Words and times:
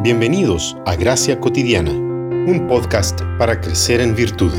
Bienvenidos 0.00 0.76
a 0.86 0.94
Gracia 0.94 1.40
Cotidiana, 1.40 1.90
un 1.90 2.68
podcast 2.68 3.20
para 3.36 3.60
crecer 3.60 4.00
en 4.00 4.14
virtud. 4.14 4.52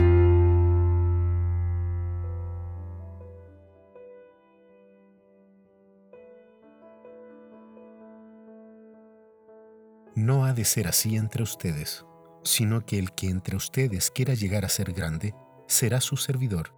No 10.14 10.44
ha 10.44 10.52
de 10.52 10.66
ser 10.66 10.90
así 10.90 11.16
entre 11.16 11.44
ustedes, 11.44 12.06
sino 12.44 12.86
que 12.86 13.00
el 13.00 13.14
que 13.14 13.30
entre 13.30 13.56
ustedes 13.56 14.12
quiera 14.12 14.34
llegar 14.34 14.66
a 14.66 14.70
ser 14.70 14.92
grande, 14.92 15.34
será 15.68 16.02
su 16.02 16.18
servidor, 16.18 16.74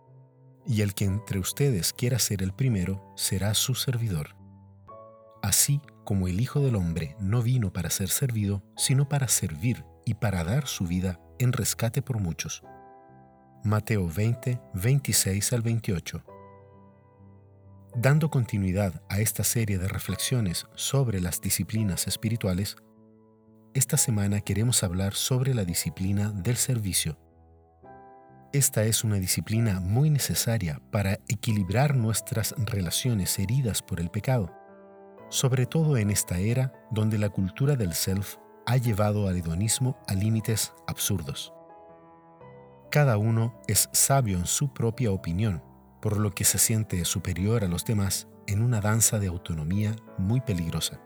y 0.68 0.82
el 0.82 0.94
que 0.94 1.06
entre 1.06 1.40
ustedes 1.40 1.94
quiera 1.94 2.20
ser 2.20 2.44
el 2.44 2.54
primero, 2.54 3.12
será 3.16 3.56
su 3.56 3.74
servidor. 3.74 4.41
Así 5.42 5.82
como 6.04 6.28
el 6.28 6.40
Hijo 6.40 6.60
del 6.60 6.76
Hombre 6.76 7.16
no 7.20 7.42
vino 7.42 7.74
para 7.74 7.90
ser 7.90 8.10
servido, 8.10 8.64
sino 8.76 9.10
para 9.10 9.28
servir 9.28 9.86
y 10.06 10.16
para 10.16 10.44
dar 10.44 10.68
su 10.68 10.86
vida 10.86 11.20
en 11.40 11.52
rescate 11.52 12.02
por 12.02 12.20
muchos. 12.20 12.64
Mateo 13.64 14.08
20, 14.08 14.60
26 14.74 15.54
al 15.54 15.62
28. 15.62 16.24
Dando 17.96 18.30
continuidad 18.30 19.02
a 19.10 19.20
esta 19.20 19.44
serie 19.44 19.78
de 19.78 19.88
reflexiones 19.88 20.68
sobre 20.76 21.20
las 21.22 21.42
disciplinas 21.42 22.08
espirituales, 22.08 22.78
esta 23.74 23.98
semana 23.98 24.42
queremos 24.42 24.84
hablar 24.84 25.14
sobre 25.14 25.54
la 25.54 25.66
disciplina 25.66 26.32
del 26.32 26.58
servicio. 26.58 27.18
Esta 28.54 28.84
es 28.84 29.04
una 29.04 29.16
disciplina 29.16 29.80
muy 29.80 30.10
necesaria 30.10 30.82
para 30.92 31.14
equilibrar 31.30 31.96
nuestras 31.96 32.54
relaciones 32.58 33.40
heridas 33.40 33.82
por 33.82 34.00
el 34.00 34.10
pecado 34.10 34.61
sobre 35.32 35.66
todo 35.66 35.96
en 35.96 36.10
esta 36.10 36.40
era 36.40 36.74
donde 36.92 37.18
la 37.18 37.30
cultura 37.30 37.78
del 37.78 37.94
self 37.94 38.36
ha 38.66 38.76
llevado 38.76 39.30
al 39.30 39.38
hedonismo 39.38 39.98
a 40.08 40.14
límites 40.14 40.74
absurdos. 40.88 41.54
Cada 42.92 43.18
uno 43.18 43.58
es 43.68 43.90
sabio 43.94 44.38
en 44.38 44.46
su 44.46 44.74
propia 44.74 45.12
opinión, 45.12 45.64
por 46.02 46.18
lo 46.18 46.32
que 46.32 46.44
se 46.44 46.58
siente 46.58 47.06
superior 47.06 47.64
a 47.64 47.70
los 47.70 47.86
demás 47.86 48.28
en 48.46 48.62
una 48.62 48.82
danza 48.82 49.20
de 49.20 49.28
autonomía 49.28 49.96
muy 50.18 50.42
peligrosa. 50.42 51.00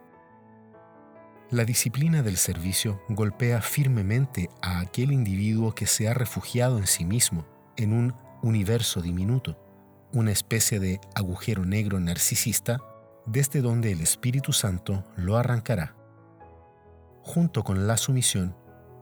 La 1.52 1.64
disciplina 1.64 2.24
del 2.24 2.38
servicio 2.38 3.04
golpea 3.08 3.62
firmemente 3.62 4.50
a 4.64 4.80
aquel 4.80 5.12
individuo 5.12 5.76
que 5.76 5.86
se 5.86 6.10
ha 6.10 6.16
refugiado 6.16 6.80
en 6.80 6.88
sí 6.88 7.06
mismo, 7.06 7.46
en 7.78 7.94
un 7.94 8.16
universo 8.42 9.04
diminuto, 9.04 9.56
una 10.12 10.32
especie 10.32 10.80
de 10.80 11.00
agujero 11.14 11.64
negro 11.64 12.00
narcisista 12.00 12.80
desde 13.26 13.62
donde 13.62 13.92
el 13.92 14.02
Espíritu 14.02 14.54
Santo 14.54 15.04
lo 15.16 15.38
arrancará. 15.38 15.96
Junto 17.24 17.64
con 17.64 17.88
la 17.88 17.98
sumisión, 17.98 18.56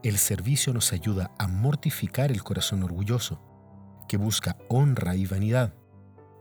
el 0.04 0.18
servicio 0.18 0.74
nos 0.74 0.94
ayuda 0.94 1.32
a 1.38 1.48
mortificar 1.48 2.32
el 2.32 2.44
corazón 2.44 2.84
orgulloso, 2.84 3.42
que 4.08 4.18
busca 4.18 4.58
honra 4.70 5.16
y 5.16 5.26
vanidad, 5.26 5.74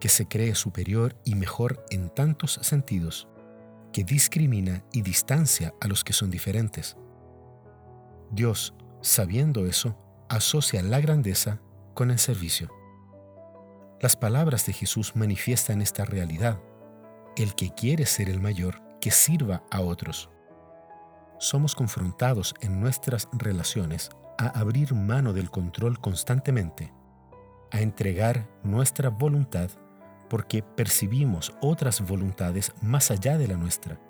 que 0.00 0.08
se 0.08 0.26
cree 0.26 0.54
superior 0.54 1.16
y 1.24 1.34
mejor 1.34 1.84
en 1.90 2.08
tantos 2.08 2.58
sentidos, 2.62 3.28
que 3.92 4.04
discrimina 4.04 4.84
y 4.92 5.02
distancia 5.02 5.74
a 5.80 5.86
los 5.86 6.02
que 6.02 6.12
son 6.12 6.30
diferentes. 6.30 6.96
Dios, 8.30 8.74
sabiendo 9.00 9.66
eso, 9.66 9.96
asocia 10.28 10.82
la 10.82 11.00
grandeza 11.00 11.60
con 11.94 12.10
el 12.10 12.18
servicio. 12.18 12.70
Las 14.00 14.16
palabras 14.16 14.66
de 14.66 14.72
Jesús 14.72 15.14
manifiestan 15.14 15.82
esta 15.82 16.04
realidad 16.04 16.58
el 17.36 17.54
que 17.54 17.70
quiere 17.70 18.06
ser 18.06 18.28
el 18.28 18.40
mayor, 18.40 18.80
que 19.00 19.10
sirva 19.10 19.62
a 19.70 19.80
otros. 19.80 20.30
Somos 21.38 21.74
confrontados 21.74 22.54
en 22.60 22.80
nuestras 22.80 23.28
relaciones 23.32 24.10
a 24.38 24.58
abrir 24.58 24.94
mano 24.94 25.32
del 25.32 25.50
control 25.50 25.98
constantemente, 25.98 26.92
a 27.70 27.80
entregar 27.80 28.48
nuestra 28.62 29.08
voluntad 29.08 29.70
porque 30.28 30.62
percibimos 30.62 31.54
otras 31.60 32.00
voluntades 32.00 32.72
más 32.80 33.10
allá 33.10 33.36
de 33.38 33.48
la 33.48 33.56
nuestra, 33.56 34.00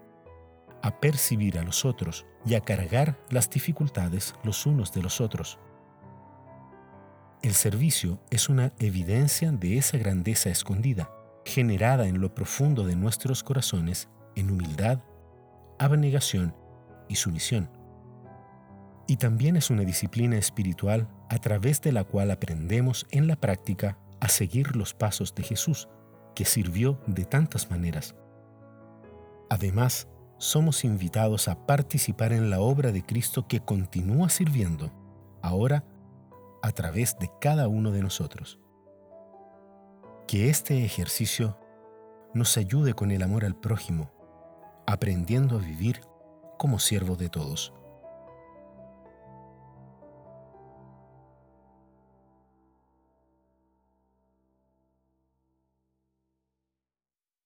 a 0.83 1.01
percibir 1.01 1.59
a 1.59 1.63
los 1.63 1.85
otros 1.85 2.27
y 2.45 2.55
a 2.55 2.61
cargar 2.61 3.19
las 3.31 3.49
dificultades 3.49 4.35
los 4.43 4.67
unos 4.67 4.93
de 4.93 5.03
los 5.03 5.21
otros. 5.21 5.59
El 7.41 7.55
servicio 7.55 8.21
es 8.31 8.49
una 8.49 8.73
evidencia 8.79 9.51
de 9.53 9.79
esa 9.79 9.99
grandeza 9.99 10.49
escondida 10.51 11.11
generada 11.45 12.07
en 12.07 12.21
lo 12.21 12.35
profundo 12.35 12.85
de 12.85 12.97
nuestros 12.97 13.43
corazones 13.43 14.09
en 14.37 14.51
humildad, 14.51 15.01
abnegación 15.79 16.55
y 17.09 17.17
sumisión. 17.17 17.71
Y 19.07 19.17
también 19.17 19.57
es 19.57 19.71
una 19.71 19.83
disciplina 19.83 20.37
espiritual 20.37 21.09
a 21.29 21.39
través 21.39 21.81
de 21.81 21.93
la 21.93 22.05
cual 22.05 22.31
aprendemos 22.31 23.07
en 23.11 23.27
la 23.27 23.37
práctica 23.37 23.99
a 24.21 24.29
seguir 24.29 24.77
los 24.77 24.95
pasos 24.95 25.35
de 25.35 25.43
Jesús, 25.43 25.89
que 26.35 26.45
sirvió 26.45 27.01
de 27.07 27.25
tantas 27.25 27.71
maneras. 27.71 28.15
Además, 29.51 30.09
somos 30.39 30.85
invitados 30.85 31.49
a 31.49 31.67
participar 31.67 32.33
en 32.33 32.49
la 32.49 32.61
obra 32.61 32.91
de 32.93 33.05
Cristo 33.05 33.47
que 33.47 33.61
continúa 33.61 34.29
sirviendo, 34.29 34.91
ahora 35.43 35.85
a 36.63 36.71
través 36.73 37.19
de 37.19 37.31
cada 37.41 37.69
uno 37.69 37.91
de 37.91 38.03
nosotros. 38.03 38.59
Que 40.33 40.49
este 40.49 40.83
ejercicio 40.83 41.59
nos 42.33 42.57
ayude 42.57 42.95
con 42.95 43.11
el 43.11 43.23
amor 43.23 43.45
al 43.45 43.55
prójimo, 43.55 44.11
aprendiendo 44.87 45.57
a 45.57 45.61
vivir 45.61 46.01
como 46.59 46.79
siervo 46.79 47.17
de 47.17 47.29
todos. 47.29 47.75